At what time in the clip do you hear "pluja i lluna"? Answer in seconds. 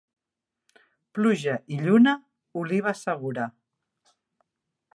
1.17-2.15